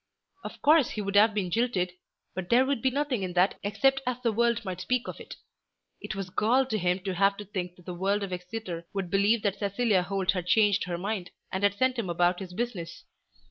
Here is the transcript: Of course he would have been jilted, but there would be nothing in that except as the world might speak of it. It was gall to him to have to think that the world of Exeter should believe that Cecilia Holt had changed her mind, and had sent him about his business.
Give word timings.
Of 0.43 0.63
course 0.63 0.89
he 0.89 1.01
would 1.01 1.15
have 1.15 1.35
been 1.35 1.51
jilted, 1.51 1.91
but 2.33 2.49
there 2.49 2.65
would 2.65 2.81
be 2.81 2.89
nothing 2.89 3.21
in 3.21 3.33
that 3.33 3.59
except 3.61 4.01
as 4.07 4.17
the 4.23 4.31
world 4.31 4.65
might 4.65 4.81
speak 4.81 5.07
of 5.07 5.19
it. 5.19 5.35
It 6.01 6.15
was 6.15 6.31
gall 6.31 6.65
to 6.65 6.79
him 6.79 7.01
to 7.01 7.13
have 7.13 7.37
to 7.37 7.45
think 7.45 7.75
that 7.75 7.85
the 7.85 7.93
world 7.93 8.23
of 8.23 8.33
Exeter 8.33 8.87
should 8.93 9.11
believe 9.11 9.43
that 9.43 9.59
Cecilia 9.59 10.01
Holt 10.01 10.31
had 10.31 10.47
changed 10.47 10.85
her 10.85 10.97
mind, 10.97 11.29
and 11.51 11.61
had 11.63 11.75
sent 11.75 11.99
him 11.99 12.09
about 12.09 12.39
his 12.39 12.51
business. 12.53 13.03